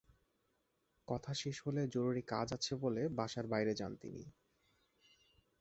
[1.07, 4.23] কথা শেষ হলে জরুরি কাজ আছে বলে বাসার বাইরে যান তিনি।